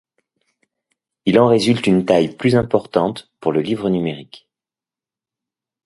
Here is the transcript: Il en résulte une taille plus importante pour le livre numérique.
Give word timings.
Il 1.27 1.37
en 1.37 1.45
résulte 1.47 1.85
une 1.85 2.05
taille 2.07 2.35
plus 2.35 2.55
importante 2.55 3.31
pour 3.39 3.51
le 3.51 3.61
livre 3.61 3.87
numérique. 3.91 4.49